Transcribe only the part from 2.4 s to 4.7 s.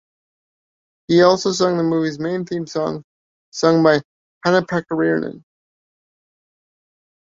theme song, sung by Hanna